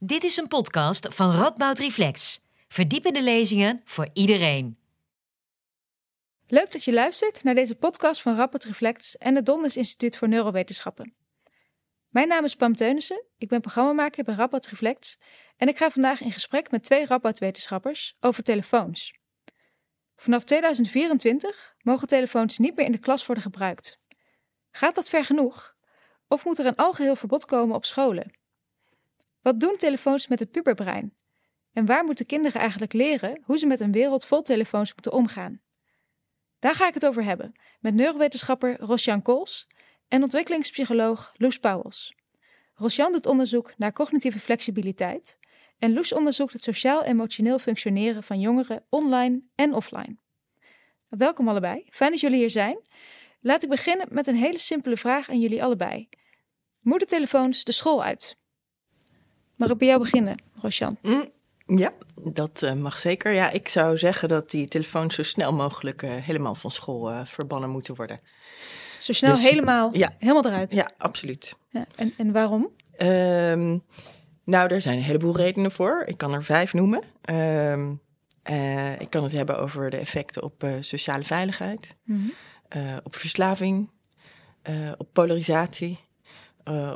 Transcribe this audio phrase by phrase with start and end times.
[0.00, 2.40] Dit is een podcast van Radboud Reflex.
[2.68, 4.78] Verdiepende lezingen voor iedereen.
[6.46, 10.28] Leuk dat je luistert naar deze podcast van Radboud Reflex en het Donders Instituut voor
[10.28, 11.14] Neurowetenschappen.
[12.08, 15.18] Mijn naam is Pam Teunissen, ik ben programmamaker bij Radboud Reflex
[15.56, 19.14] en ik ga vandaag in gesprek met twee Radboud-wetenschappers over telefoons.
[20.16, 24.00] Vanaf 2024 mogen telefoons niet meer in de klas worden gebruikt.
[24.70, 25.76] Gaat dat ver genoeg?
[26.28, 28.37] Of moet er een algeheel verbod komen op scholen?
[29.42, 31.16] Wat doen telefoons met het puberbrein?
[31.72, 35.60] En waar moeten kinderen eigenlijk leren hoe ze met een wereld vol telefoons moeten omgaan?
[36.58, 39.66] Daar ga ik het over hebben met neurowetenschapper Rosjan Kools
[40.08, 42.16] en ontwikkelingspsycholoog Loes Pauwels.
[42.74, 45.38] Rosjan doet onderzoek naar cognitieve flexibiliteit
[45.78, 50.16] en Loes onderzoekt het sociaal-emotioneel functioneren van jongeren online en offline.
[51.08, 52.78] Welkom allebei, fijn dat jullie hier zijn.
[53.40, 56.08] Laat ik beginnen met een hele simpele vraag aan jullie allebei.
[56.80, 58.38] Moeten telefoons de school uit?
[59.58, 60.96] Mag ik bij jou beginnen, Rosjan?
[61.02, 61.28] Mm,
[61.66, 63.32] ja, dat uh, mag zeker.
[63.32, 67.20] Ja, ik zou zeggen dat die telefoons zo snel mogelijk uh, helemaal van school uh,
[67.24, 68.20] verbannen moeten worden.
[68.98, 70.72] Zo snel dus, helemaal, ja, helemaal eruit?
[70.72, 71.56] Ja, absoluut.
[71.70, 72.70] Ja, en, en waarom?
[73.02, 73.82] Um,
[74.44, 76.02] nou, er zijn een heleboel redenen voor.
[76.06, 77.02] Ik kan er vijf noemen.
[77.30, 78.00] Um,
[78.98, 82.32] ik kan het hebben over de effecten op sociale veiligheid, mm
[82.70, 83.00] -hmm.
[83.02, 83.90] op verslaving,
[84.98, 85.98] op polarisatie,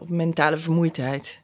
[0.00, 1.41] op mentale vermoeidheid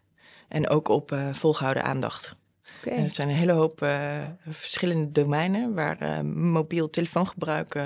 [0.49, 2.37] en ook op uh, volgehouden aandacht.
[2.79, 2.99] Okay.
[2.99, 7.79] En het zijn een hele hoop uh, verschillende domeinen waar uh, mobiel telefoongebruik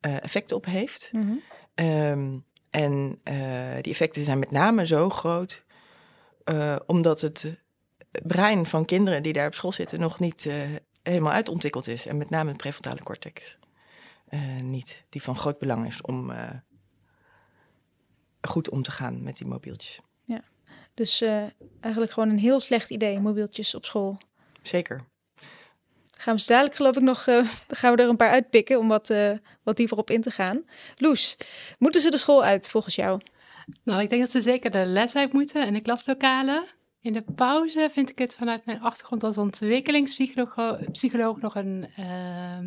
[0.00, 1.10] effecten op heeft.
[1.12, 1.42] Mm
[1.74, 1.86] -hmm.
[1.86, 3.20] um, en
[3.80, 5.64] die effecten zijn met name zo groot
[6.86, 7.58] omdat het
[8.22, 10.48] brein van kinderen die daar op school zitten nog niet
[11.02, 12.06] helemaal uitontwikkeld is.
[12.06, 13.58] En met name de prefrontale cortex
[14.60, 16.32] niet, die van groot belang is om
[18.40, 20.00] goed om te gaan met die mobieltjes.
[20.94, 21.42] Dus uh,
[21.80, 24.18] eigenlijk gewoon een heel slecht idee, mobieltjes op school.
[24.62, 25.00] Zeker.
[26.18, 28.88] Gaan we zo dadelijk geloof ik nog, uh, gaan we er een paar uitpikken om
[28.88, 30.64] wat, uh, wat dieper op in te gaan.
[30.96, 31.36] Loes,
[31.78, 33.20] moeten ze de school uit volgens jou?
[33.82, 36.64] Nou, ik denk dat ze zeker de les uit moeten en de klaslokalen.
[37.00, 42.58] In de pauze vind ik het vanuit mijn achtergrond als ontwikkelingspsycholoog nog een uh,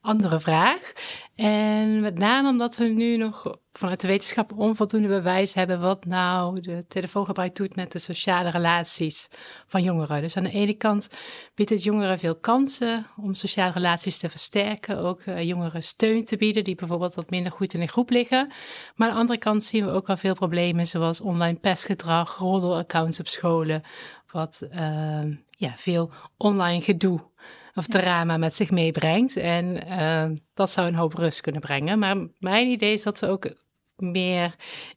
[0.00, 0.92] andere vraag.
[1.34, 6.60] En met name omdat we nu nog vanuit de wetenschap onvoldoende bewijs hebben wat nou
[6.60, 9.28] de telefoongebruik doet met de sociale relaties
[9.66, 10.20] van jongeren.
[10.20, 11.08] Dus aan de ene kant
[11.54, 16.36] biedt het jongeren veel kansen om sociale relaties te versterken, ook uh, jongeren steun te
[16.36, 18.52] bieden die bijvoorbeeld wat minder goed in een groep liggen.
[18.94, 23.20] Maar aan de andere kant zien we ook al veel problemen zoals online pestgedrag, roddelaccounts
[23.20, 23.82] op scholen,
[24.30, 27.30] wat uh, ja, veel online gedoe
[27.74, 29.36] of drama met zich meebrengt.
[29.36, 31.98] En uh, dat zou een hoop rust kunnen brengen.
[31.98, 33.54] Maar mijn idee is dat we ook
[33.96, 34.54] meer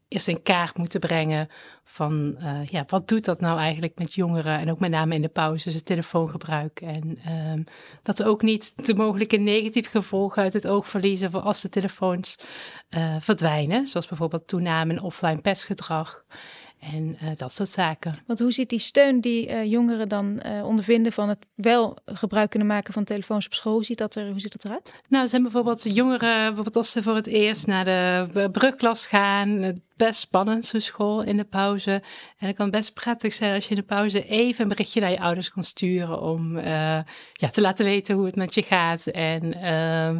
[0.08, 1.48] eerst in kaart moeten brengen
[1.84, 5.22] van uh, ja, wat doet dat nou eigenlijk met jongeren en ook met name in
[5.22, 6.82] de pauzes, het telefoongebruik.
[6.82, 7.66] En uh,
[8.04, 11.70] dat we ook niet de mogelijke negatieve gevolgen uit het oog verliezen voor als de
[11.70, 12.40] telefoons
[12.90, 16.26] uh, verdwijnen, zoals bijvoorbeeld toename in offline pestgedrag.
[16.94, 18.16] En uh, dat soort zaken.
[18.28, 22.50] Want hoe ziet die steun die uh, jongeren dan uh, ondervinden van het wel gebruik
[22.50, 23.74] kunnen maken van telefoons op school?
[23.74, 24.94] Hoe ziet dat, er, hoe ziet dat eruit?
[25.08, 29.50] Nou, zijn bijvoorbeeld jongeren, bijvoorbeeld als ze voor het eerst naar de brugklas gaan.
[29.50, 31.92] Het best spannend, zo'n school in de pauze.
[32.38, 35.12] En het kan best prettig zijn als je in de pauze even een berichtje naar
[35.12, 39.08] je ouders kan sturen om ja, te laten weten hoe het met je gaat.
[39.08, 40.20] En ehm,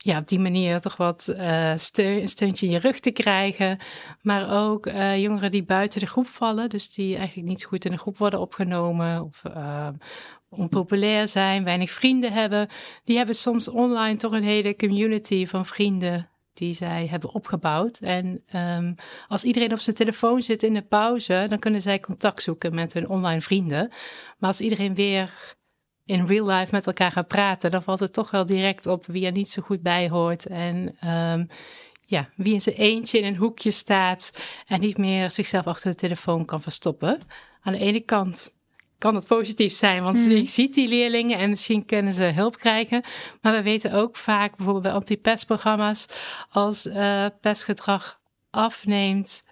[0.00, 3.78] ja, op die manier toch wat uh, steun, een steuntje in je rug te krijgen.
[4.22, 7.90] Maar ook uh, jongeren die buiten de groep vallen, dus die eigenlijk niet goed in
[7.90, 9.88] de groep worden opgenomen of uh,
[10.48, 12.68] onpopulair zijn, weinig vrienden hebben.
[13.04, 17.98] Die hebben soms online toch een hele community van vrienden die zij hebben opgebouwd.
[17.98, 18.94] En um,
[19.28, 22.92] als iedereen op zijn telefoon zit in de pauze, dan kunnen zij contact zoeken met
[22.92, 23.88] hun online vrienden.
[24.38, 25.56] Maar als iedereen weer
[26.08, 29.26] in real life met elkaar gaan praten, dan valt het toch wel direct op wie
[29.26, 30.46] er niet zo goed bij hoort.
[30.46, 31.48] En um,
[32.00, 34.32] ja, wie in zijn eentje in een hoekje staat
[34.66, 37.18] en niet meer zichzelf achter de telefoon kan verstoppen.
[37.60, 38.54] Aan de ene kant
[38.98, 40.30] kan het positief zijn, want mm.
[40.30, 43.02] je ziet die leerlingen en misschien kunnen ze hulp krijgen.
[43.42, 46.08] Maar we weten ook vaak, bijvoorbeeld bij anti-pestprogramma's,
[46.50, 49.42] als uh, pestgedrag afneemt,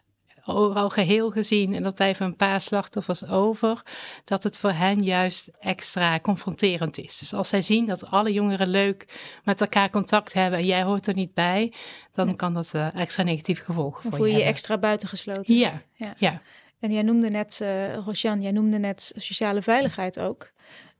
[0.46, 3.82] al geheel gezien en dat blijven een paar slachtoffers over,
[4.24, 7.18] dat het voor hen juist extra confronterend is.
[7.18, 9.06] Dus als zij zien dat alle jongeren leuk
[9.44, 11.72] met elkaar contact hebben en jij hoort er niet bij,
[12.12, 15.56] dan kan dat uh, extra negatieve gevolgen dan voel je je extra buitengesloten.
[15.56, 16.14] Ja, ja.
[16.18, 16.42] ja.
[16.80, 20.50] En jij noemde net, uh, Rosjan, jij noemde net sociale veiligheid ook.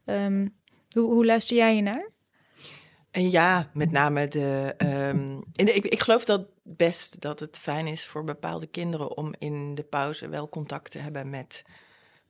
[0.04, 0.54] Um,
[0.90, 2.10] hoe, hoe luister jij je naar?
[3.16, 4.74] En ja, met name de.
[5.12, 9.82] Um, ik, geloof dat best dat het fijn is voor bepaalde kinderen om in de
[9.82, 11.64] pauze wel contact te hebben met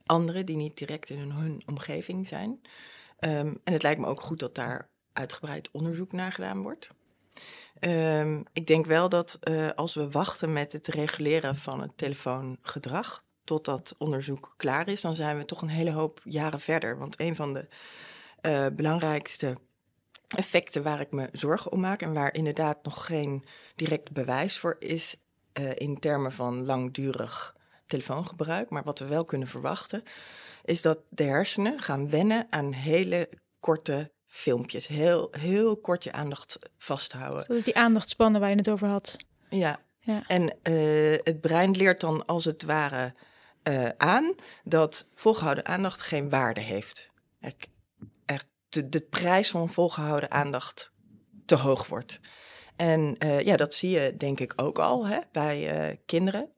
[0.05, 2.61] anderen die niet direct in hun, omgeving zijn.
[3.19, 6.89] Ehm, en het lijkt me ook goed dat daar uitgebreid onderzoek naar gedaan wordt.
[7.79, 13.23] Ehm, ik denk wel dat uh, als we wachten met het reguleren van het telefoongedrag
[13.43, 16.97] tot dat onderzoek klaar is, dan zijn we toch een hele hoop jaren verder.
[16.97, 17.67] Want een van de
[18.41, 19.57] uh, belangrijkste
[20.35, 23.45] effecten waar ik me zorgen om maak en waar inderdaad nog geen
[23.75, 25.15] direct bewijs voor is
[25.59, 27.55] uh, in termen van langdurig
[27.87, 30.03] telefoongebruik, maar wat we wel kunnen verwachten,
[30.63, 33.29] is dat de hersenen gaan wennen aan hele
[33.59, 34.87] korte filmpjes.
[34.87, 37.43] Heel, heel kort je aandacht vasthouden.
[37.43, 39.17] Zoals die aandachtspannen waar je het over had.
[39.49, 40.23] Ja, ja.
[40.27, 43.13] en uh, het brein leert dan als het ware
[43.63, 47.09] uh, aan dat volgehouden aandacht geen waarde heeft.
[48.89, 50.91] De, prijs van volgehouden aandacht
[51.45, 52.19] te hoog wordt.
[52.75, 56.51] En uh, ja, dat zie je denk ik ook al hè, bij uh, kinderen.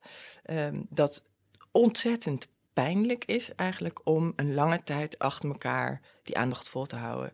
[0.45, 1.25] Um, dat
[1.71, 7.33] ontzettend pijnlijk is eigenlijk om een lange tijd achter elkaar die aandacht vol te houden.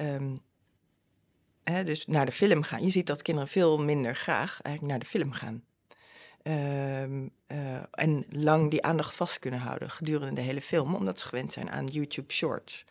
[0.00, 0.40] Um,
[1.64, 2.82] hè, dus naar de film gaan.
[2.82, 5.64] Je ziet dat kinderen veel minder graag eigenlijk naar de film gaan.
[7.02, 11.26] Um, uh, en lang die aandacht vast kunnen houden gedurende de hele film, omdat ze
[11.26, 12.84] gewend zijn aan YouTube Shorts.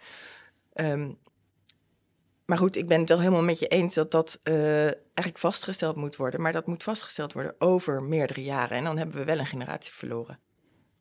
[2.51, 5.95] Maar goed, ik ben het wel helemaal met je eens dat dat uh, eigenlijk vastgesteld
[5.95, 6.42] moet worden.
[6.42, 8.77] Maar dat moet vastgesteld worden over meerdere jaren.
[8.77, 10.39] En dan hebben we wel een generatie verloren.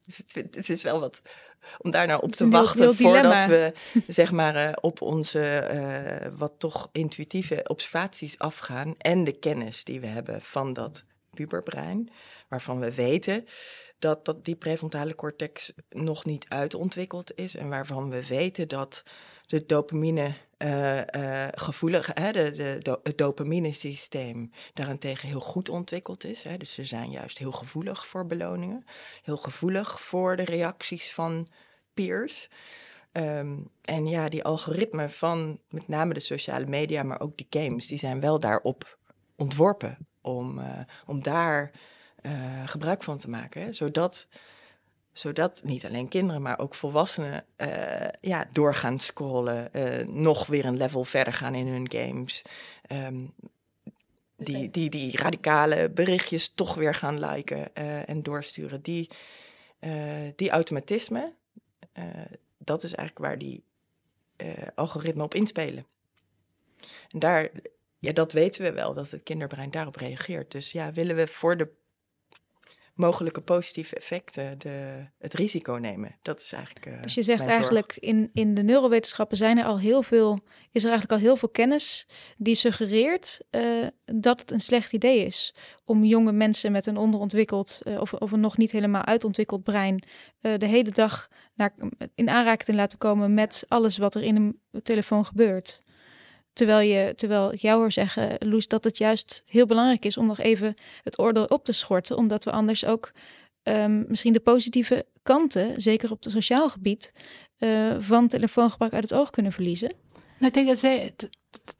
[0.05, 1.23] Dus het, het is wel wat
[1.79, 3.73] om daar nou op te wachten heel, heel voordat we
[4.07, 10.01] zeg maar uh, op onze uh, wat toch intuïtieve observaties afgaan en de kennis die
[10.01, 12.11] we hebben van dat puberbrein,
[12.49, 13.45] waarvan we weten
[13.99, 19.03] dat, dat die prefrontale cortex nog niet uitontwikkeld is en waarvan we weten dat
[19.51, 26.43] de dopamine uh, uh, gevoelig, hè, de, het dopamine-systeem daarentegen heel goed ontwikkeld is.
[26.43, 26.57] Hè.
[26.57, 28.85] Dus ze zijn juist heel gevoelig voor beloningen,
[29.23, 31.49] heel gevoelig voor de reacties van
[31.95, 32.49] peers.
[33.13, 37.87] Um, en ja, die algoritmen van met name de sociale media, maar ook die games,
[37.87, 38.99] die zijn wel daarop
[39.37, 41.71] ontworpen om, uh, om daar
[42.65, 43.75] gebruik van te maken.
[43.75, 44.29] Zodat
[45.21, 50.77] zodat niet alleen kinderen, maar ook volwassenen uh, ja, doorgaan scrollen, uh, nog weer een
[50.77, 52.43] level verder gaan in hun games.
[52.93, 53.35] Um,
[54.37, 58.83] die, die, die radicale berichtjes toch weer gaan liken uh, en doorsturen.
[58.83, 59.11] Die,
[60.37, 61.35] die automatisme,
[62.59, 63.65] dat is eigenlijk waar die
[64.75, 65.87] algoritmen op inspelen.
[67.09, 67.51] En daar,
[67.99, 70.51] ja, dat weten we wel, dat het kinderbrein daarop reageert.
[70.51, 71.69] Dus ja, willen we voor de
[73.01, 76.17] mogelijke positieve effecten de, het risico nemen.
[76.23, 76.87] Dat is eigenlijk.
[76.87, 80.39] Uh, dus je zegt eigenlijk in, in de neurowetenschappen zijn er al heel veel,
[80.73, 82.07] is er eigenlijk al heel veel kennis
[82.37, 85.55] die suggereert uh, dat het een slecht idee is
[85.85, 90.03] om jonge mensen met een onderontwikkeld uh, of, of een nog niet helemaal uitontwikkeld brein
[90.41, 91.75] de hele dag naar,
[92.15, 95.83] in aanraking te laten komen met alles wat er in een telefoon gebeurt.
[96.53, 100.27] Terwijl, je, terwijl ik jou hoor zeggen, Loes, dat het juist heel belangrijk is om
[100.27, 102.17] nog even het oordeel op te schorten.
[102.17, 103.13] Omdat we anders ook
[103.63, 107.13] um, misschien de positieve kanten, zeker op het sociaal gebied,
[107.59, 109.93] uh, van telefoongebruik uit het oog kunnen verliezen.
[110.39, 111.29] Nou, ik denk dat,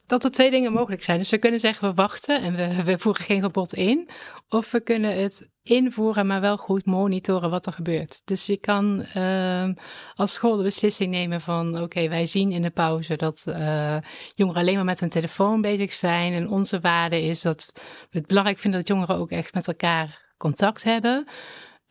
[0.05, 1.17] dat er twee dingen mogelijk zijn.
[1.17, 4.09] Dus we kunnen zeggen we wachten en we, we voeren geen gebod in.
[4.49, 8.21] Of we kunnen het invoeren, maar wel goed monitoren wat er gebeurt.
[8.25, 9.69] Dus je kan uh,
[10.13, 13.97] als school de beslissing nemen van oké, wij zien in de pauze dat uh,
[14.35, 16.33] jongeren alleen maar met hun telefoon bezig zijn.
[16.33, 17.71] En onze waarde is dat
[18.09, 21.27] we het belangrijk vinden dat jongeren ook echt met elkaar contact hebben.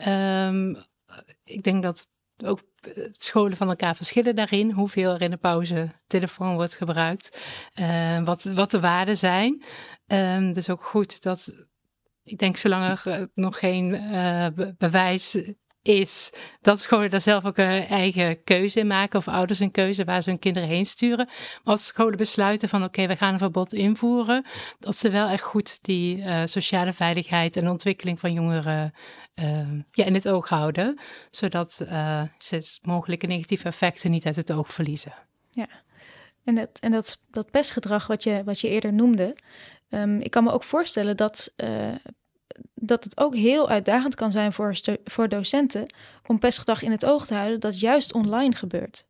[0.06, 0.76] Um,
[1.44, 2.06] ik denk dat
[2.44, 2.60] ook
[3.12, 4.70] scholen van elkaar verschillen daarin.
[4.70, 7.40] Hoeveel er in de pauze telefoon wordt gebruikt.
[7.74, 9.64] Uh, wat, wat de waarden zijn.
[10.06, 11.66] Uh, dus ook goed dat,
[12.30, 14.46] ik denk zolang er nog geen uh,
[14.78, 19.18] bewijs is dat scholen daar zelf ook een eigen keuze in maken.
[19.18, 21.26] Of ouders een keuze waar ze hun kinderen heen sturen.
[21.26, 24.44] Maar als scholen besluiten van oké, we gaan een verbod invoeren.
[24.78, 28.92] Dat ze wel echt goed die uh, sociale veiligheid en ontwikkeling van jongeren
[29.34, 30.98] uh, ja, in het oog houden.
[31.30, 35.14] Zodat uh, ze mogelijke negatieve effecten niet uit het oog verliezen.
[35.50, 35.68] Ja,
[36.44, 39.36] en dat, en dat, dat pestgedrag wat je, wat je eerder noemde.
[39.88, 41.54] Um, ik kan me ook voorstellen dat
[42.80, 45.86] dat het ook heel uitdagend kan zijn voor, voor docenten
[46.26, 49.04] om pestgedrag in het oog te houden dat juist online gebeurt.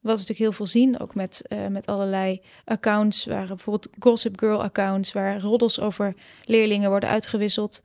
[0.00, 4.38] Wat we natuurlijk heel veel zien, ook met, uh, met allerlei accounts, waar bijvoorbeeld Gossip
[4.38, 7.82] Girl accounts, waar roddels over leerlingen worden uitgewisseld.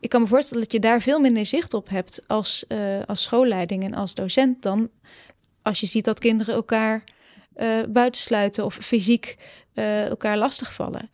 [0.00, 3.22] Ik kan me voorstellen dat je daar veel minder zicht op hebt als, uh, als
[3.22, 4.90] schoolleiding en als docent dan
[5.62, 7.04] als je ziet dat kinderen elkaar
[7.56, 9.36] uh, buitensluiten of fysiek
[10.08, 11.08] elkaar lastigvallen.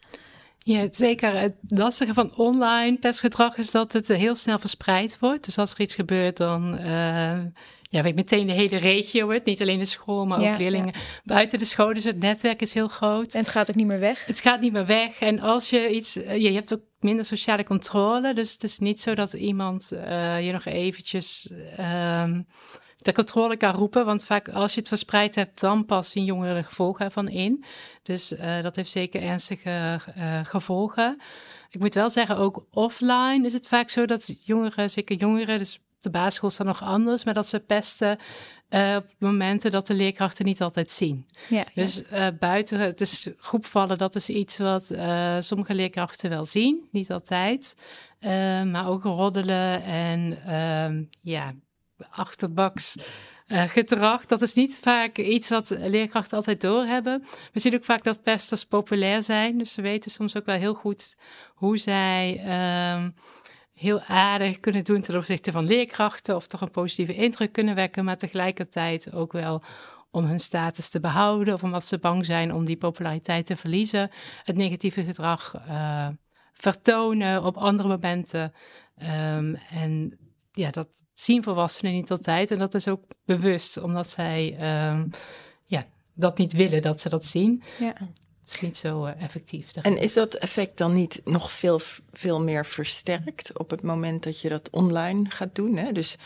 [0.69, 1.41] Ja, zeker.
[1.41, 5.45] Het lastige van online testgedrag is dat het heel snel verspreid wordt.
[5.45, 7.39] Dus als er iets gebeurt, dan uh,
[7.83, 9.45] ja, weet meteen de hele regio het.
[9.45, 10.95] Niet alleen de school, maar ook leerlingen
[11.25, 11.95] buiten de school.
[11.95, 13.33] Dus het netwerk is heel groot.
[13.33, 14.27] En het gaat ook niet meer weg.
[14.27, 15.21] Het gaat niet meer weg.
[15.21, 18.35] En als je iets, uh, je hebt ook minder sociale controle.
[18.35, 22.25] Dus het is niet zo dat iemand uh, je nog eventjes uh,
[22.99, 24.05] de controle kan roepen.
[24.05, 27.64] Want vaak als je het verspreid hebt, dan pas zien jongeren de gevolgen ervan in.
[28.02, 30.00] Dus uh, dat heeft zeker ernstige
[30.45, 31.21] gevolgen.
[31.71, 35.81] Ik moet wel zeggen, ook offline is het vaak zo dat jongeren, zeker jongeren, dus
[36.00, 38.19] de basisschool staat nog anders, maar dat ze pesten
[38.71, 41.26] uh, op momenten dat de leerkrachten niet altijd zien.
[41.49, 46.45] Ja, dus uh, buiten het is groepvallen, dat is iets wat uh, sommige leerkrachten wel
[46.45, 47.76] zien, niet altijd.
[48.64, 51.52] maar ook roddelen en ehm, ja,
[52.11, 52.97] achterbaks.
[53.47, 57.25] gedrag, dat is niet vaak iets wat leerkrachten altijd doorhebben.
[57.52, 60.75] We zien ook vaak dat pesters populair zijn, dus ze weten soms ook wel heel
[60.75, 61.17] goed
[61.55, 63.11] hoe zij ehm,
[63.78, 68.05] heel aardig kunnen doen ten opzichte van leerkrachten of toch een positieve indruk kunnen wekken,
[68.05, 69.62] maar tegelijkertijd ook wel
[70.11, 74.11] om hun status te behouden of omdat ze bang zijn om die populariteit te verliezen,
[74.45, 76.09] het negatieve gedrag uh,
[76.52, 78.52] vertonen op andere momenten.
[79.02, 80.19] Um, en
[80.52, 80.88] ja, dat
[81.21, 84.57] zien volwassenen niet altijd en dat is ook bewust, omdat zij
[84.91, 85.11] um,
[85.65, 87.63] ja, dat niet willen dat ze dat zien.
[87.79, 87.95] Ja
[88.49, 89.77] is niet zo uh, effectief.
[89.77, 91.81] En is dat effect dan niet nog veel,
[92.13, 95.77] veel meer versterkt op het moment dat je dat online gaat doen?
[95.77, 95.93] Hè?
[95.93, 96.17] Dus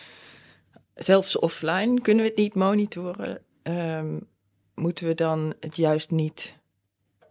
[0.94, 3.42] zelfs offline kunnen we het niet monitoren.
[3.62, 4.28] Um,
[4.74, 6.54] moeten we dan het juist niet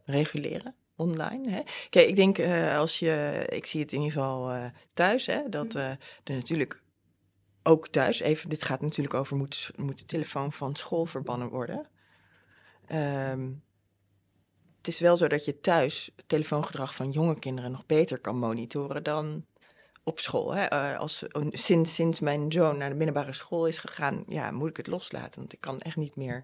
[0.05, 0.75] reguleren?
[0.95, 1.49] Online.
[1.49, 1.61] Hè?
[1.89, 5.49] Kijk, ik denk uh, als je, ik zie het in ieder geval uh, thuis, hè,
[5.49, 6.81] dat uh, er natuurlijk
[7.63, 11.87] ook thuis, even, dit gaat natuurlijk over moet, moet de telefoon van school verbannen worden.
[12.91, 13.63] Um,
[14.77, 18.37] het is wel zo dat je thuis het telefoongedrag van jonge kinderen nog beter kan
[18.37, 19.45] monitoren dan
[20.03, 20.53] op school.
[20.53, 20.73] Hè?
[20.73, 24.77] Uh, als, sinds, sinds mijn zoon naar de middelbare school is gegaan, ja, moet ik
[24.77, 25.39] het loslaten.
[25.39, 26.43] Want ik kan echt niet meer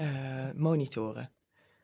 [0.00, 1.30] uh, monitoren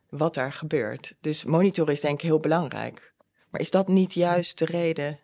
[0.09, 1.17] wat daar gebeurt.
[1.21, 3.14] Dus monitoren is denk ik heel belangrijk.
[3.50, 5.21] Maar is dat niet juist de reden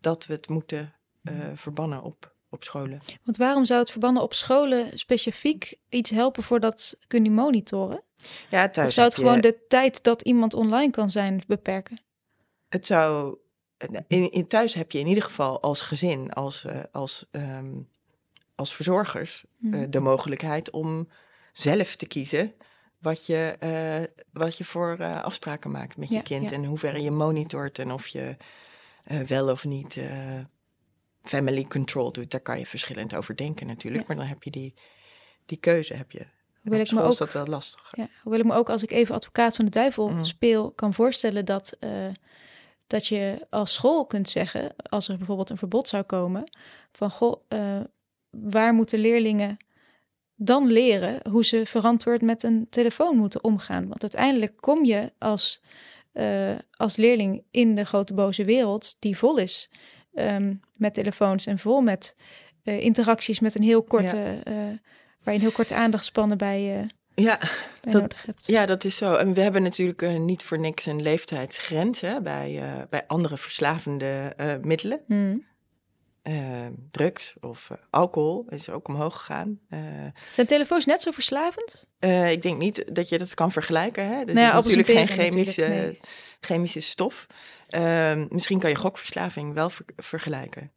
[0.00, 3.02] dat we het moeten uh, verbannen op, op scholen?
[3.24, 8.02] Want waarom zou het verbannen op scholen specifiek iets helpen voor dat kunnen monitoren?
[8.50, 12.00] Ja, thuis of zou het gewoon de tijd dat iemand online kan zijn beperken?
[12.68, 13.36] Het zou.
[14.06, 17.88] In, in thuis heb je in ieder geval als gezin, als, uh, als, um,
[18.54, 19.74] als verzorgers, mm.
[19.74, 21.08] uh, de mogelijkheid om
[21.52, 22.54] zelf te kiezen
[22.98, 26.50] wat je, uh, wat je voor afspraken maakt met je kind.
[26.50, 26.56] Ja.
[26.56, 28.36] En hoeverre je monitort en of je
[29.26, 30.00] wel of niet
[31.22, 32.30] family control doet.
[32.30, 34.02] Daar kan je verschillend over denken natuurlijk.
[34.02, 34.08] Ja.
[34.08, 34.74] Maar dan heb je die,
[35.46, 36.26] die keuze heb je
[36.62, 37.92] wil ik me ook, is dat wel lastig.
[37.96, 40.24] Ja, wil ik me ook, als ik even advocaat van de duivel mm.
[40.24, 41.90] speel, kan voorstellen dat, uh,
[42.86, 46.44] dat je als school kunt zeggen, als er bijvoorbeeld een verbod zou komen,
[46.92, 47.80] van goh, uh,
[48.30, 49.56] waar moeten leerlingen
[50.34, 53.88] dan leren hoe ze verantwoord met een telefoon moeten omgaan?
[53.88, 55.60] Want uiteindelijk kom je als,
[56.12, 59.70] uh, als leerling in de grote boze wereld die vol is
[60.14, 62.16] um, met telefoons en vol met
[62.62, 64.40] interacties met een heel korte.
[64.44, 64.80] Ja
[65.22, 67.38] waar je een heel korte aandachtspannen bij, uh, ja,
[67.80, 68.46] bij dat, nodig hebt.
[68.46, 69.14] Ja, dat is zo.
[69.14, 75.00] En we hebben natuurlijk niet voor niks een leeftijdsgrens hè, bij, bij andere verslavende middelen.
[75.06, 75.44] Mm.
[76.90, 79.60] Drugs of alcohol is ook omhoog gegaan.
[80.32, 81.86] Zijn telefoons net zo verslavend?
[82.30, 84.06] ik denk niet dat je dat kan vergelijken.
[84.06, 84.18] Hè?
[84.18, 86.00] Er nou ja, is natuurlijk geen chemische, nee.
[86.40, 87.26] chemische stof.
[87.68, 90.72] Ehm, misschien kan je gokverslaving wel ver vergelijken.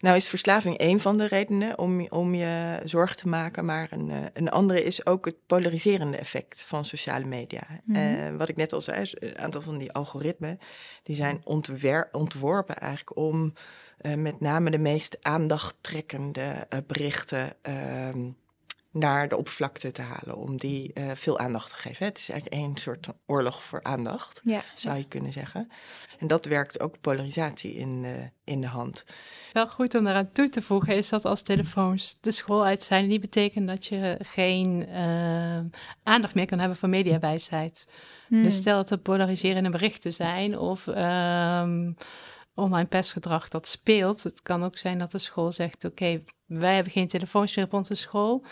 [0.00, 4.10] Nou is verslaving een van de redenen om, om je zorg te maken, maar een,
[4.10, 7.62] eh, een andere is ook het polariserende effect van sociale media.
[7.84, 10.58] Mm wat ik net al zei, een aantal van die algoritmen,
[11.02, 11.40] die zijn
[12.12, 13.52] ontworpen eigenlijk om
[14.02, 18.30] uh, met name de meest aandachttrekkende uh, berichten ehm,
[18.98, 22.06] naar de oppervlakte te halen, om die uh, veel aandacht te geven.
[22.06, 24.62] Het is eigenlijk een soort oorlog voor aandacht, ja.
[24.76, 25.70] zou je kunnen zeggen.
[26.18, 28.10] En dat werkt ook polarisatie in, uh,
[28.44, 29.04] in de hand.
[29.52, 33.06] Wel goed om eraan toe te voegen is dat als telefoons de school uit zijn,
[33.06, 35.58] niet betekent dat je geen uh,
[36.02, 37.88] aandacht meer kan hebben voor mediawijsheid.
[38.28, 38.42] Hmm.
[38.42, 41.96] Dus stel dat er polariserende berichten zijn of um,
[42.54, 44.22] online pestgedrag dat speelt.
[44.22, 47.72] Het kan ook zijn dat de school zegt: Oké, wij hebben geen telefoons meer op
[47.72, 48.44] onze school.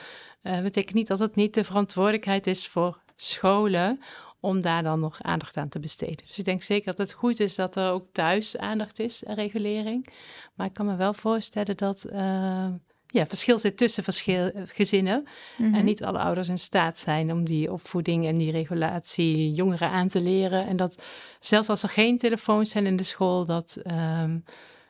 [0.42, 4.00] Uh, betekent niet dat het niet de verantwoordelijkheid is voor scholen
[4.40, 6.24] om daar dan nog aandacht aan te besteden.
[6.26, 9.34] Dus ik denk zeker dat het goed is dat er ook thuis aandacht is en
[9.34, 10.06] regulering.
[10.54, 12.66] Maar ik kan me wel voorstellen dat uh,
[13.06, 15.26] ja, verschil zit tussen verschil, gezinnen.
[15.58, 15.84] En mhm.
[15.84, 20.20] niet alle ouders in staat zijn om die opvoeding en die regulatie jongeren aan te
[20.20, 20.66] leren.
[20.66, 21.02] En dat
[21.40, 23.78] zelfs als er geen telefoons zijn in de school, dat.
[23.86, 24.44] Um,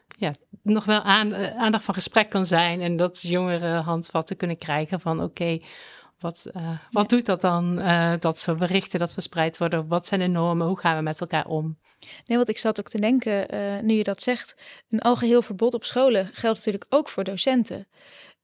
[0.08, 0.32] ja,
[0.62, 2.80] nog wel aan, eh, aandacht van gesprek kan zijn.
[2.80, 5.58] En dat jongeren handvatten kunnen krijgen van oké,
[6.18, 7.78] wat, uh, wat doet dat dan?
[7.78, 9.88] Uh, dat soort berichten dat verspreid worden.
[9.88, 10.66] Wat zijn de normen?
[10.66, 11.78] Hoe gaan we met elkaar om?
[12.26, 15.74] Nee, want ik zat ook te denken, uh, nu je dat zegt, een algeheel verbod
[15.74, 17.88] op scholen geldt natuurlijk ook voor docenten.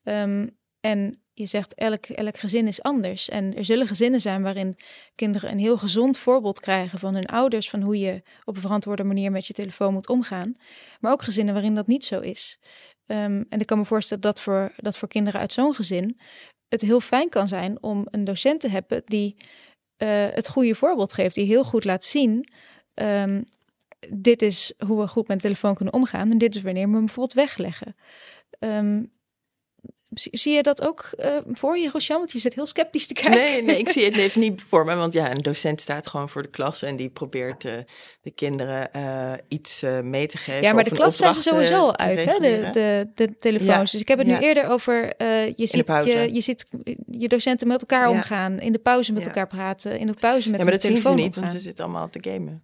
[0.03, 3.29] Um, en je zegt elk, elk gezin is anders.
[3.29, 4.77] En er zullen gezinnen zijn waarin
[5.15, 9.05] kinderen een heel gezond voorbeeld krijgen van hun ouders, van hoe je op een verantwoorde
[9.05, 10.57] manier met je telefoon moet omgaan.
[11.01, 12.59] Maar ook gezinnen waarin dat niet zo is.
[13.07, 16.19] Um, en ik kan me voorstellen dat voor, dat voor kinderen uit zo'n gezin
[16.69, 19.37] het heel fijn kan zijn om een docent te hebben die
[19.99, 22.49] uh, het goede voorbeeld geeft, die heel goed laat zien.
[22.95, 23.45] Um,
[24.09, 27.05] dit is hoe we goed met telefoon kunnen omgaan en dit is wanneer we hem
[27.05, 27.97] bijvoorbeeld wegleggen.
[28.59, 29.13] Um,
[30.15, 32.19] Zie je dat ook uh, voor je, Rosjan?
[32.19, 33.31] Want je zit heel sceptisch te kijken.
[33.31, 34.95] Nee, nee, ik zie het even niet voor me.
[34.95, 37.73] Want ja, een docent staat gewoon voor de klas en die probeert uh,
[38.23, 40.63] de kinderen uh, iets mee te geven.
[40.63, 42.39] Ja, maar de klas zijn ze sowieso al uit, hè?
[42.39, 43.71] De, de, de telefoons.
[43.71, 44.39] Ja, dus ik heb het ja.
[44.39, 45.15] nu eerder over,
[45.57, 46.67] je, ziet je, je ziet
[47.07, 48.11] je docenten met elkaar ja.
[48.11, 51.03] omgaan, in de pauze met elkaar praten, in de pauze met ja, maar dat zien
[51.03, 51.43] ze niet, omgaan.
[51.43, 52.63] want ze zitten allemaal te gamen.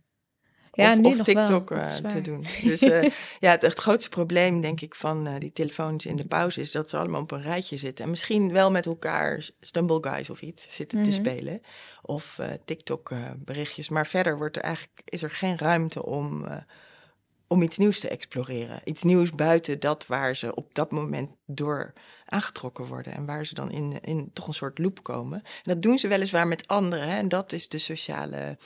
[0.82, 2.46] Ja, of, of nog TikTok wel, uh, te doen.
[2.62, 3.02] Dus uh,
[3.40, 6.72] ja, het, het, grootste probleem, denk ik, van uh, die telefoons in de pauze is
[6.72, 8.04] dat ze allemaal op een rijtje zitten.
[8.04, 11.12] En misschien wel met elkaar Stumble Guys of iets zitten mm -hmm.
[11.12, 11.62] te spelen.
[12.02, 13.88] Of TikTok berichtjes.
[13.88, 16.46] Maar verder wordt er eigenlijk, is er geen ruimte om,
[17.46, 18.80] om iets nieuws te exploreren.
[18.84, 21.92] Iets nieuws buiten dat waar ze op dat moment door
[22.24, 23.12] aangetrokken worden.
[23.12, 25.42] En waar ze dan in, in toch een soort loop komen.
[25.42, 27.08] En dat doen ze weliswaar met anderen.
[27.08, 27.16] Hè?
[27.16, 28.58] En dat is de sociale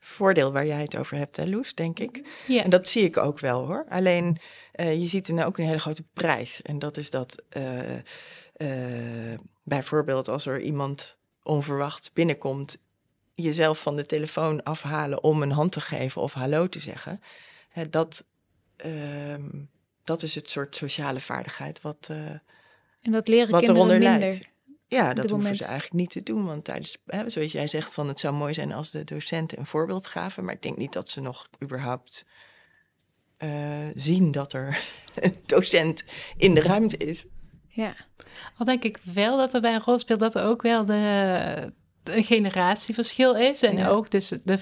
[0.00, 2.22] voordeel waar jij het over hebt, hè, Loes, denk ik.
[2.46, 2.62] Ja.
[2.62, 3.86] En dat zie ik ook wel hoor.
[3.88, 4.38] Alleen
[4.74, 6.62] uh, je ziet er ook een hele grote prijs.
[6.62, 7.94] En dat is dat uh,
[8.56, 12.78] uh, bijvoorbeeld als er iemand onverwacht binnenkomt,
[13.34, 17.20] jezelf van de telefoon afhalen om een hand te geven of hallo te zeggen.
[17.68, 18.24] Hè, dat,
[20.04, 22.10] dat is het soort sociale vaardigheid wat,
[23.02, 24.28] en dat leren wat kinderen eronder minder.
[24.28, 24.48] leidt.
[24.88, 25.56] Ja, dat hoeven moment.
[25.56, 26.44] ze eigenlijk niet te doen.
[26.44, 29.66] Want tijdens, hè, zoals jij zegt, van het zou mooi zijn als de docenten een
[29.66, 30.44] voorbeeld gaven.
[30.44, 32.24] Maar ik denk niet dat ze nog überhaupt
[33.38, 34.82] uh, zien dat er
[35.14, 36.04] een docent
[36.36, 37.24] in de ruimte is.
[37.68, 37.94] Ja.
[38.56, 41.72] Al denk ik wel dat er bij een rol speelt dat er ook wel de,
[42.04, 43.62] een generatieverschil is.
[43.62, 43.88] En ja.
[43.88, 44.58] ook dus de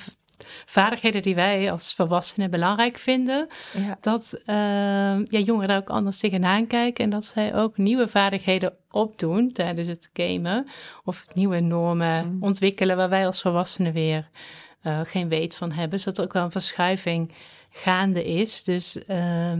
[0.66, 3.96] vaardigheden die wij als volwassenen belangrijk vinden, ja.
[4.00, 4.46] dat uh,
[5.24, 9.88] ja, jongeren daar ook anders tegenaan kijken en dat zij ook nieuwe vaardigheden opdoen tijdens
[9.88, 10.66] het gamen
[11.04, 12.42] of nieuwe normen mm.
[12.42, 14.28] ontwikkelen waar wij als volwassenen weer
[14.82, 17.32] uh, geen weet van hebben, zodat er ook wel een verschuiving
[17.70, 18.64] gaande is.
[18.64, 19.52] Dus uh,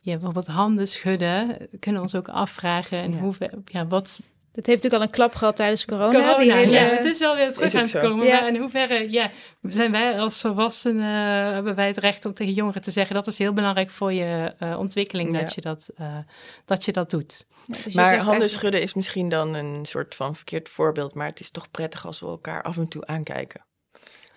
[0.00, 3.18] ja, bijvoorbeeld handen schudden kunnen we ons ook afvragen en Ja.
[3.18, 3.34] hoe
[3.64, 4.30] ja, wat
[4.60, 6.10] Dat heeft natuurlijk al een klap gehad tijdens corona.
[6.10, 6.72] Corona, die hele...
[6.72, 8.26] ja, het is wel weer terug aan het komen.
[8.26, 8.40] Ja.
[8.40, 9.30] Maar in hoeverre ja,
[9.62, 13.38] zijn wij als volwassenen, hebben wij het recht om tegen jongeren te zeggen, dat is
[13.38, 15.40] heel belangrijk voor je uh, ontwikkeling, Ja.
[15.40, 16.16] dat, je dat, uh,
[16.64, 17.46] dat je dat doet.
[17.64, 21.14] Ja, dus je Maar handen eigenlijk- schudden is misschien dan een soort van verkeerd voorbeeld.
[21.14, 23.66] Maar het is toch prettig als we elkaar af en toe aankijken.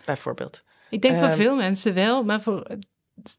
[0.05, 0.63] Bijvoorbeeld.
[0.89, 1.35] Ik denk voor Ehm.
[1.35, 2.67] veel mensen wel, maar voor,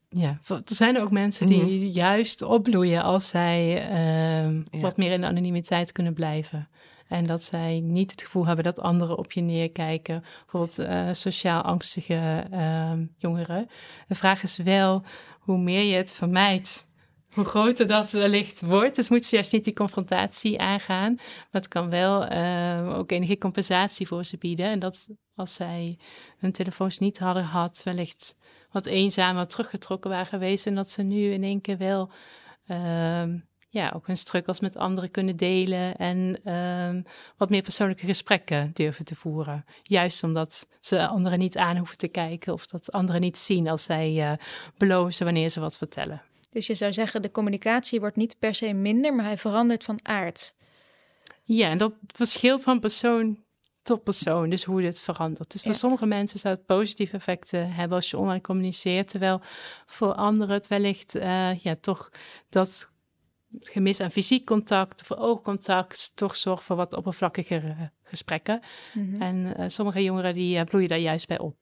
[0.09, 1.85] ja, er zijn er ook mensen die Mhm.
[1.87, 4.81] juist opbloeien als zij ehm, Ja.
[4.81, 6.69] wat meer in de anonimiteit kunnen blijven.
[7.09, 10.25] En dat zij niet het gevoel hebben dat anderen op je neerkijken.
[10.43, 13.69] Bijvoorbeeld eh, sociaal angstige ehm, jongeren.
[14.07, 15.03] De vraag is wel,
[15.41, 16.85] hoe meer je het vermijdt,
[17.33, 18.97] hoe groter dat wellicht wordt.
[18.97, 21.15] Dus moet ze juist niet die confrontatie aangaan.
[21.15, 24.67] Maar het kan wel ehm, ook enige compensatie voor ze bieden.
[24.67, 25.99] En dat als zij
[26.39, 28.37] hun telefoons niet hadden gehad, wellicht
[28.75, 30.67] wat eenzamer teruggetrokken waren geweest.
[30.67, 32.11] En dat ze nu in één keer wel
[32.67, 35.97] ehm, ja, ook hun struggles met anderen kunnen delen.
[35.97, 37.03] En ehm,
[37.37, 39.65] wat meer persoonlijke gesprekken durven te voeren.
[39.83, 42.53] Juist omdat ze anderen niet aan hoeven te kijken.
[42.53, 44.33] Of dat anderen niet zien als zij eh
[44.77, 46.23] blozen wanneer ze wat vertellen.
[46.53, 49.99] Dus je zou zeggen, de communicatie wordt niet per se minder, maar hij verandert van
[50.03, 50.55] aard.
[51.45, 53.44] Ja, en dat verschilt van persoon
[53.85, 55.53] tot persoon, dus hoe dit verandert.
[55.53, 55.77] Dus voor Ja.
[55.79, 59.41] sommige mensen zou het positieve effecten hebben als je online communiceert, terwijl
[59.87, 62.11] voor anderen het wellicht eh, ja, toch
[62.49, 62.91] dat
[63.61, 68.61] gemis aan fysiek contact of oogcontact toch zorgt voor wat oppervlakkigere gesprekken.
[68.95, 69.23] Mhm.
[69.23, 71.57] En eh, sommige jongeren die eh, bloeien daar juist bij op.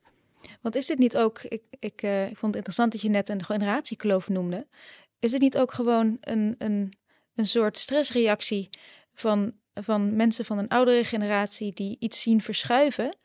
[0.60, 3.44] Want is dit niet ook, ik, ik, ik vond het interessant dat je net een
[3.44, 4.66] generatiekloof noemde.
[5.18, 6.92] Is het niet ook gewoon een, een,
[7.34, 8.70] een soort stressreactie
[9.14, 13.16] van, van mensen van een oudere generatie die iets zien verschuiven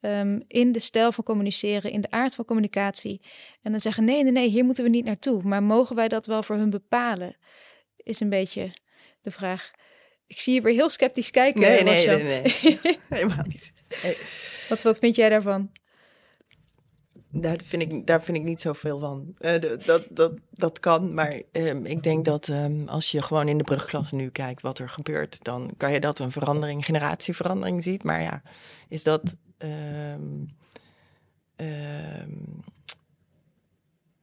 [0.00, 3.20] ehm, in de stijl van communiceren, in de aard van communicatie.
[3.62, 5.42] En dan zeggen, nee, nee, nee, hier moeten we niet naartoe.
[5.42, 7.36] Maar mogen wij dat wel voor hun bepalen?
[7.96, 8.70] Is een beetje
[9.22, 9.70] de vraag.
[10.26, 11.60] Ik zie je weer heel sceptisch kijken.
[11.60, 12.22] Nee, nee, Rosjan.
[12.22, 12.98] nee, nee.
[13.08, 13.72] Helemaal niet.
[14.02, 14.16] Nee.
[14.68, 15.72] Wat, wat vind jij daarvan?
[17.40, 19.34] Daar vind ik, daar vind ik niet zoveel van.
[19.40, 23.58] Uh, dat, dat, dat kan, maar um, ik denk dat um, als je gewoon in
[23.58, 28.02] de brugklas nu kijkt wat er gebeurt, dan kan je dat een verandering, generatieverandering ziet.
[28.02, 28.42] Maar ja,
[28.88, 29.36] is dat.
[29.58, 30.54] Um,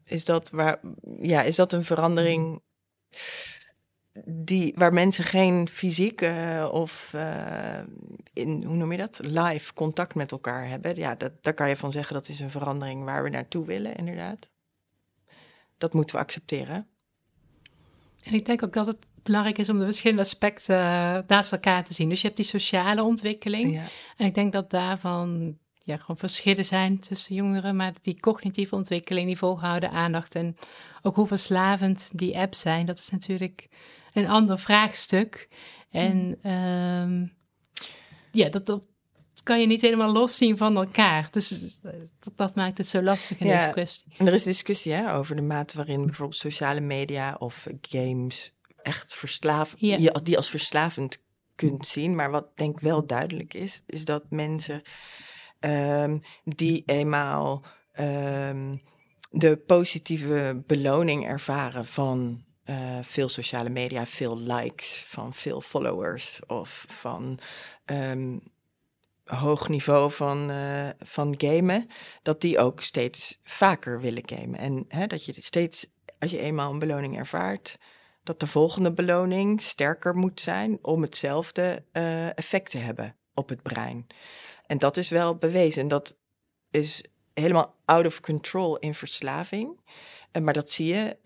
[0.04, 0.80] is dat waar.
[1.22, 2.62] Ja, is dat een verandering
[4.26, 7.80] die, waar mensen geen fysiek uh, of uh,
[8.34, 10.96] in, hoe noem je dat, live contact met elkaar hebben.
[10.96, 13.96] Ja, dat, daar kan je van zeggen dat is een verandering waar we naartoe willen,
[13.96, 14.50] inderdaad.
[15.78, 16.88] Dat moeten we accepteren.
[18.24, 21.84] En ik denk ook dat het belangrijk is om de verschillende aspecten uh, naast elkaar
[21.84, 22.10] te zien.
[22.10, 23.74] Dus je hebt die sociale ontwikkeling.
[23.74, 23.84] Ja.
[24.18, 27.76] En ik denk dat daarvan ja, gewoon verschillen zijn tussen jongeren.
[27.76, 30.56] Maar die cognitieve ontwikkeling, die volgehouden aandacht en
[31.02, 33.70] ook hoe verslavend die apps zijn, dat is natuurlijk
[34.14, 35.48] een ander vraagstuk.
[35.90, 37.34] En um,
[38.32, 38.82] ja, dat, dat,
[39.44, 41.28] kan je niet helemaal loszien van elkaar.
[41.32, 41.78] Dus
[42.20, 44.14] dat, dat maakt het zo lastig in deze kwestie.
[44.18, 49.16] En er is discussie hè, over de mate waarin bijvoorbeeld sociale media of games echt
[49.16, 50.12] verslaven, ja.
[50.24, 51.22] die als verslavend
[51.56, 52.16] kunt zien.
[52.16, 54.82] Maar wat denk ik wel duidelijk is, is dat mensen
[55.60, 57.66] um, die eenmaal
[58.00, 58.82] um,
[59.30, 66.86] de positieve beloning ervaren van uh, veel sociale media, veel likes, van veel followers of
[66.88, 67.40] van
[67.86, 68.42] um,
[69.24, 71.88] hoog niveau van, uh, van gamen,
[72.22, 74.60] dat die ook steeds vaker willen gamen.
[74.60, 75.88] En hè, dat je steeds,
[76.20, 77.78] als je eenmaal een beloning ervaart,
[78.24, 83.62] dat de volgende beloning sterker moet zijn om hetzelfde uh, effect te hebben op het
[83.62, 84.08] brein.
[84.66, 85.88] En dat is wel bewezen.
[85.88, 86.18] Dat
[86.72, 89.80] is helemaal out of control in verslaving.
[90.42, 91.18] Maar dat zie je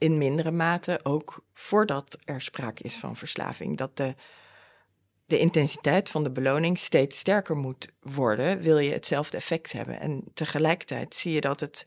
[0.00, 3.76] in mindere mate ook voordat er sprake is van verslaving.
[3.76, 4.14] Dat de,
[5.26, 10.00] de intensiteit van de beloning steeds sterker moet worden, wil je hetzelfde effect hebben.
[10.00, 11.84] En tegelijkertijd zie je dat het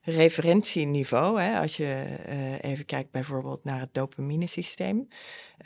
[0.00, 5.08] referentieniveau, hè, als je uh, even kijkt bijvoorbeeld naar het dopaminesysteem,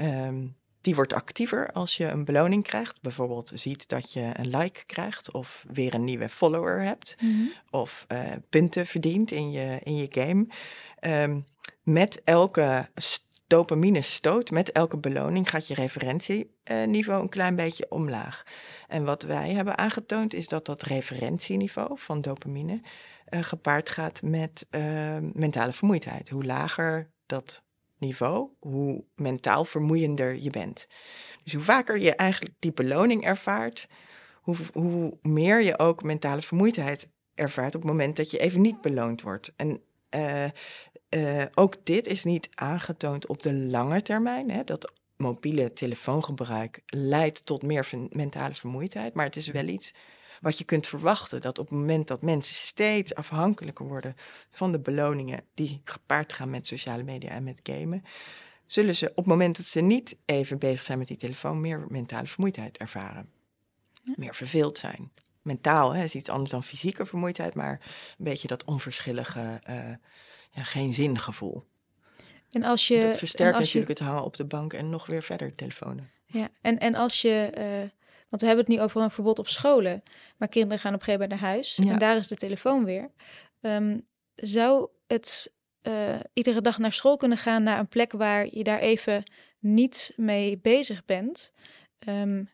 [0.00, 3.00] um, die wordt actiever als je een beloning krijgt.
[3.02, 7.16] Bijvoorbeeld ziet dat je een like krijgt of weer een nieuwe follower hebt.
[7.20, 7.52] Mm -hmm.
[7.70, 10.46] Of uh, punten verdient in je, in je game.
[11.00, 11.44] Um,
[11.82, 12.88] met elke
[13.46, 18.42] dopamine stoot, met elke beloning gaat je referentieniveau een klein beetje omlaag.
[18.88, 22.80] En wat wij hebben aangetoond is dat dat referentieniveau van dopamine
[23.30, 26.28] uh, gepaard gaat met uh, mentale vermoeidheid.
[26.28, 27.62] Hoe lager dat
[28.00, 30.86] niveau, hoe mentaal vermoeiender je bent.
[31.44, 33.88] Dus hoe vaker je eigenlijk die beloning ervaart,
[34.40, 38.80] hoe, hoe meer je ook mentale vermoeidheid ervaart op het moment dat je even niet
[38.80, 39.52] beloond wordt.
[39.56, 39.82] En
[40.14, 40.44] uh,
[41.10, 44.50] uh, ook dit is niet aangetoond op de lange termijn.
[44.50, 49.14] Hè, dat mobiele telefoongebruik leidt tot meer mentale vermoeidheid.
[49.14, 49.94] Maar het is wel iets
[50.40, 51.40] wat je kunt verwachten.
[51.40, 54.14] Dat op het moment dat mensen steeds afhankelijker worden
[54.50, 58.04] van de beloningen die gepaard gaan met sociale media en met gamen,
[58.66, 61.86] zullen ze op het moment dat ze niet even bezig zijn met die telefoon meer
[61.88, 63.30] mentale vermoeidheid ervaren.
[64.16, 65.12] Meer verveeld zijn.
[65.42, 67.80] Mentaal hè, is iets anders dan fysieke vermoeidheid, maar
[68.18, 69.94] een beetje dat onverschillige, uh,
[70.50, 71.64] ja, geen zingevoel.
[72.50, 73.00] En als je.
[73.00, 73.92] Dat versterkt natuurlijk je...
[73.92, 76.10] het hangen op de bank en nog weer verder telefonen.
[76.24, 77.52] Ja, en, en als je.
[77.58, 77.90] Uh,
[78.30, 80.02] want we hebben het nu over een verbod op scholen.
[80.36, 81.76] Maar kinderen gaan op een gegeven moment naar huis.
[81.76, 81.92] Ja.
[81.92, 83.10] En daar is de telefoon weer.
[83.60, 88.64] Um, zou het uh, iedere dag naar school kunnen gaan naar een plek waar je
[88.64, 89.22] daar even
[89.58, 91.52] niet mee bezig bent?
[92.08, 92.50] Um,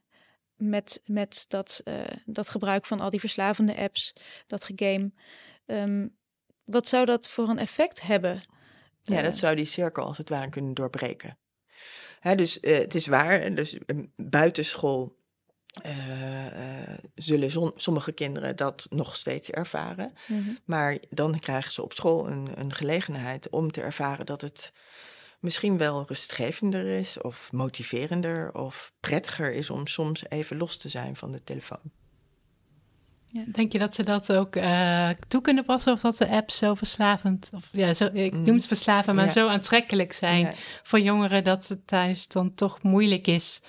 [0.57, 4.13] met, met dat, uh, dat gebruik van al die verslavende apps,
[4.47, 5.11] dat gegame.
[5.67, 6.17] Um,
[6.65, 8.41] wat zou dat voor een effect hebben?
[9.03, 11.39] Ja, dat zou die cirkel als het ware kunnen doorbreken.
[12.21, 13.79] Hè, dus uh, het is waar, dus
[14.17, 15.17] buitenschool
[15.87, 16.53] uh, uh,
[17.15, 20.13] zullen sommige kinderen dat nog steeds ervaren.
[20.27, 20.59] Mm -hmm.
[20.65, 24.73] Maar dan krijgen ze op school een, een, gelegenheid om te ervaren dat het
[25.41, 31.17] misschien wel rustgevender is, of motiverender, of prettiger is om soms even los te zijn
[31.17, 31.93] van de telefoon.
[33.27, 33.45] Ja.
[33.47, 36.75] Denk je dat ze dat ook uh, toe kunnen passen of dat de apps zo
[36.75, 38.43] verslavend, of ja, zo, ik mm.
[38.43, 39.31] noem het verslaven, maar ja.
[39.31, 40.53] zo aantrekkelijk zijn ja.
[40.83, 43.61] voor jongeren dat het thuis dan toch moeilijk is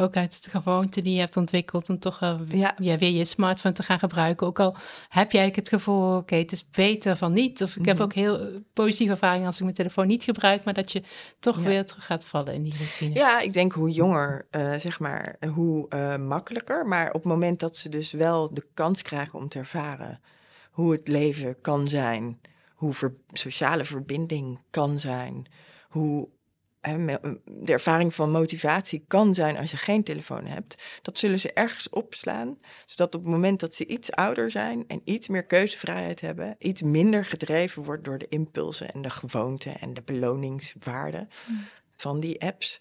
[0.00, 2.74] ook uit de gewoonte die je hebt ontwikkeld om toch uh, ja.
[2.78, 2.98] ja.
[2.98, 4.46] weer je smartphone te gaan gebruiken.
[4.46, 4.76] Ook al
[5.08, 7.62] heb eigenlijk het gevoel, oké, okay, het is beter van niet.
[7.62, 8.04] Of ik heb mhm.
[8.04, 11.02] ook heel positieve ervaring als ik mijn telefoon niet gebruik, maar dat je
[11.38, 11.62] toch ja.
[11.62, 13.14] weer terug gaat vallen in die routine.
[13.14, 16.86] Ja, ik denk hoe jonger, uh, zeg maar, hoe uh, makkelijker.
[16.86, 20.20] Maar op het moment dat ze dus wel de kans krijgen om te ervaren
[20.70, 22.40] hoe het leven kan zijn,
[22.74, 25.46] hoe ver sociale verbinding kan zijn,
[25.88, 26.28] hoe
[26.80, 30.82] de ervaring van motivatie kan zijn als je geen telefoon hebt.
[31.02, 35.00] Dat zullen ze ergens opslaan, zodat op het moment dat ze iets ouder zijn en
[35.04, 39.94] iets meer keuzevrijheid hebben, iets minder gedreven wordt door de impulsen en de gewoonten en
[39.94, 41.64] de beloningswaarden mm.
[41.96, 42.78] van die apps,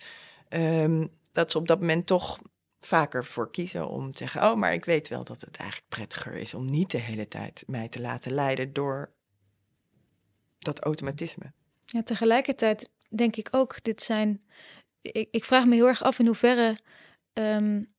[0.49, 2.39] ehm, dat ze op dat moment toch
[2.79, 6.33] vaker voor kiezen om te zeggen: Oh, maar ik weet wel dat het eigenlijk prettiger
[6.33, 9.11] is om niet de hele tijd mij te laten leiden door
[10.59, 11.51] dat automatisme.
[11.85, 14.43] Ja, tegelijkertijd denk ik ook, dit zijn.
[15.01, 16.77] Ik, ik vraag me heel erg af in hoeverre.
[17.33, 17.93] Um,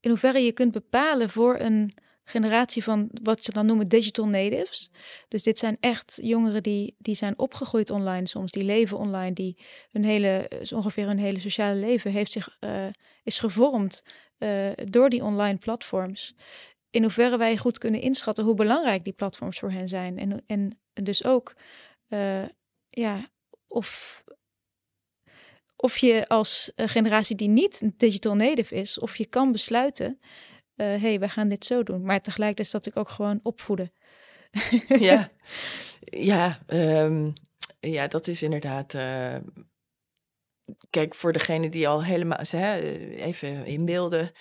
[0.00, 4.90] in hoeverre je kunt bepalen voor een generatie van wat ze dan noemen digital natives.
[5.28, 9.58] Dus dit zijn echt jongeren die, die zijn opgegroeid online soms, die leven online, die
[9.90, 12.86] hun hele, ongeveer hun hele sociale leven heeft zich, uh,
[13.22, 14.02] is gevormd
[14.38, 16.34] uh, door die online platforms.
[16.90, 20.18] In hoeverre wij goed kunnen inschatten hoe belangrijk die platforms voor hen zijn.
[20.18, 21.54] En, en dus ook
[22.08, 22.44] uh,
[22.90, 23.28] ja,
[23.70, 24.24] of,
[25.76, 30.20] of je als generatie die niet digital native is, of je kan besluiten,
[30.74, 32.02] hé, uh, hey, we gaan dit zo doen.
[32.02, 33.92] Maar tegelijkertijd is dat natuurlijk ook gewoon opvoeden.
[35.08, 35.30] ja,
[36.00, 37.32] ja, um,
[37.80, 38.94] ja, dat is inderdaad.
[38.94, 39.36] Uh,
[40.90, 42.40] kijk, voor degene die al helemaal,
[43.16, 44.32] even inbeelden,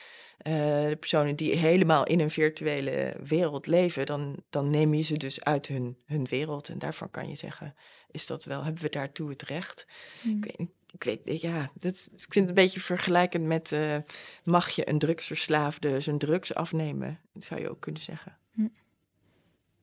[0.43, 5.43] de personen die helemaal in een virtuele wereld leven, dan, dan neem je ze dus
[5.43, 6.69] uit hun, hun wereld.
[6.69, 7.75] En daarvan kan je zeggen,
[8.11, 9.85] is dat wel, hebben we daartoe het recht?
[10.21, 10.43] Mm.
[10.43, 13.95] Ik, weet, ik weet, ja, dat, ik vind het een beetje vergelijkend met, uh,
[14.43, 17.19] mag je een drugsverslaafde zijn drugs afnemen?
[17.33, 18.37] Dat zou je ook kunnen zeggen.
[18.51, 18.73] Mm.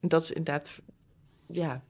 [0.01, 0.81] Dat is inderdaad,
[1.47, 1.83] ja.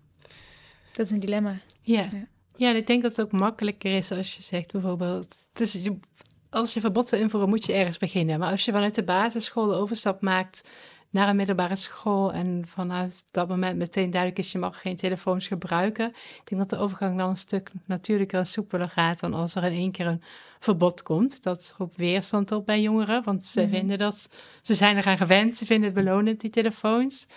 [0.91, 1.57] Dat is een dilemma.
[1.81, 2.09] Ja.
[2.11, 2.27] ja.
[2.57, 5.89] Ja, ik denk dat het ook makkelijker is als je zegt bijvoorbeeld, het is,
[6.49, 8.39] als je verbod wil invoeren, moet je ergens beginnen.
[8.39, 10.69] Maar als je vanuit de basisschool de overstap maakt
[11.09, 15.47] naar een middelbare school en vanuit dat moment meteen duidelijk is, je mag geen telefoons
[15.47, 16.07] gebruiken.
[16.09, 19.63] Ik denk dat de overgang dan een stuk natuurlijker en soepeler gaat dan als er
[19.63, 20.21] in één keer een
[20.59, 21.43] verbod komt.
[21.43, 23.69] Dat roept weerstand op bij jongeren, want ze mhm.
[23.69, 24.29] vinden dat,
[24.61, 27.27] ze zijn eraan gewend, ze vinden het belonend, die telefoons.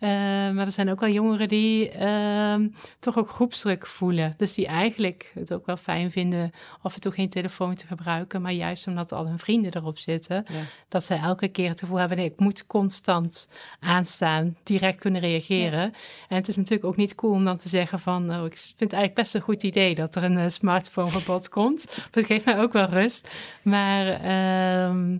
[0.00, 0.10] Uh,
[0.50, 2.54] maar er zijn ook wel jongeren die uh,
[2.98, 4.34] toch ook groepsdruk voelen.
[4.36, 6.50] Dus die eigenlijk het ook wel fijn vinden
[6.82, 8.42] af en toe geen telefoon te gebruiken.
[8.42, 10.44] Maar juist omdat al hun vrienden erop zitten,
[10.88, 13.48] dat zij elke keer het gevoel hebben: nee, ik moet constant
[13.80, 15.92] aanstaan, direct kunnen reageren.
[16.28, 18.78] En het is natuurlijk ook niet cool om dan te zeggen: van oh, ik vind
[18.78, 21.96] het eigenlijk best een goed idee dat er een uh, smartphoneverbod komt.
[22.10, 23.30] Dat geeft mij ook wel rust.
[23.62, 24.24] Maar.
[24.24, 25.16] Uh,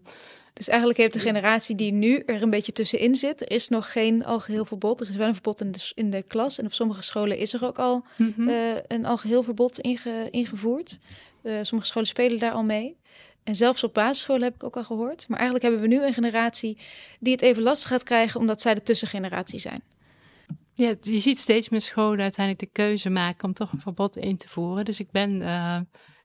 [0.58, 3.92] dus eigenlijk heeft de generatie die nu er een beetje tussenin zit, er is nog
[3.92, 5.00] geen algeheel verbod.
[5.00, 6.58] Er is wel een verbod in de, in de klas.
[6.58, 8.50] En op sommige scholen is er ook al mm
[8.86, 10.98] een algeheel verbod inge, ingevoerd.
[11.42, 12.96] Uh, sommige scholen spelen daar al mee.
[13.44, 15.28] En zelfs op basisscholen heb ik ook al gehoord.
[15.28, 16.78] Maar eigenlijk hebben we nu een generatie
[17.20, 19.82] die het even lastig gaat krijgen, omdat zij de tussengeneratie zijn.
[20.74, 24.36] Ja, je ziet steeds meer scholen uiteindelijk de keuze maken om toch een verbod in
[24.36, 24.84] te voeren.
[24.84, 25.80] Dus ik ben uh,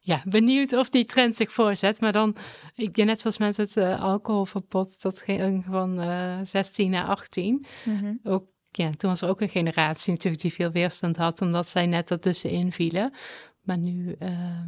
[0.05, 2.01] ja, benieuwd of die trend zich voorzet.
[2.01, 2.35] Maar dan,
[2.75, 7.65] ik denk net zoals met het uh, alcoholverbod, dat ging van uh, 16 naar 18.
[7.85, 11.67] Mm Ook ja, toen was er ook een generatie natuurlijk die veel weerstand had, omdat
[11.67, 13.13] zij net ertussenin vielen.
[13.61, 14.61] Maar nu uh,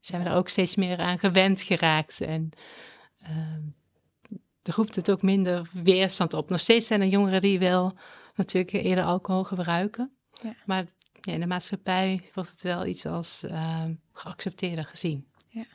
[0.00, 2.20] zijn we er ook steeds meer aan gewend geraakt.
[2.20, 2.50] En
[3.22, 3.56] uh,
[4.62, 6.50] roept het ook minder weerstand op.
[6.50, 7.98] Nog steeds zijn er jongeren die wel
[8.34, 10.16] natuurlijk eerder alcohol gebruiken.
[10.42, 10.54] Ja.
[10.66, 10.84] Maar
[11.22, 15.26] ja, in de maatschappij wordt het wel iets als uh, geaccepteerder gezien.
[15.48, 15.66] Ja.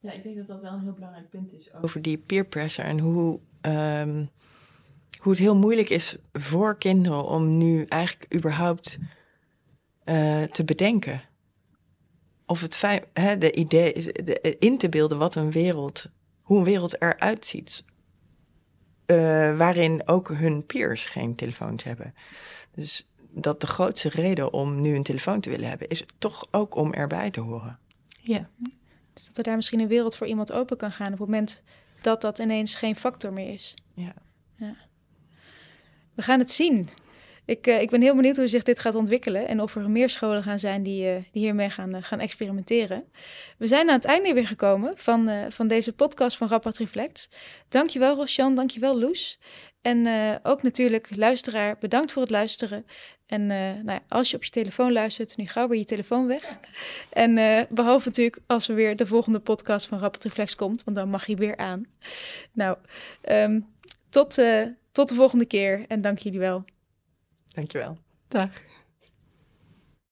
[0.00, 2.88] ja, ik denk dat dat wel een heel belangrijk punt is over die peer pressure
[2.88, 4.30] en hoe, um,
[5.22, 8.98] hoe het heel moeilijk is voor kinderen om nu eigenlijk überhaupt
[10.04, 11.22] uh, te bedenken.
[12.46, 16.10] Of het fijn, hè, de idee is de, in te beelden wat een wereld,
[16.42, 17.84] hoe een wereld eruit ziet.
[19.06, 19.16] Uh,
[19.56, 22.14] waarin ook hun peers geen telefoons hebben.
[22.74, 26.74] Dus dat de grootste reden om nu een telefoon te willen hebben, is toch ook
[26.74, 27.78] om erbij te horen.
[28.20, 28.48] Ja.
[29.12, 31.62] Dus dat er daar misschien een wereld voor iemand open kan gaan op het moment
[32.00, 33.74] dat dat ineens geen factor meer is.
[33.94, 34.14] Ja.
[34.56, 34.76] ja.
[36.14, 36.88] We gaan het zien.
[37.44, 40.10] Ik, uh, ik ben heel benieuwd hoe zich dit gaat ontwikkelen en of er meer
[40.10, 43.04] scholen gaan zijn die, uh, die hiermee gaan, uh, gaan experimenteren.
[43.58, 47.28] We zijn aan het einde weer gekomen van, van deze podcast van Rapport Reflect.
[47.68, 49.38] Dankjewel Rosjan, dankjewel Loes.
[49.86, 52.86] En ook natuurlijk luisteraar, bedankt voor het luisteren.
[53.26, 56.26] En uh, nou ja, als je op je telefoon luistert, nu gauw weer je telefoon
[56.26, 56.58] weg.
[57.10, 60.96] En uh, behalve natuurlijk als we weer de volgende podcast van Rapid Reflex komt, want
[60.96, 61.86] dan mag je weer aan.
[62.52, 62.76] Nou,
[63.28, 63.66] um,
[64.08, 66.64] tot, uh, tot de volgende keer en dank jullie wel.
[67.48, 67.96] Dankjewel.
[68.28, 68.50] Dag.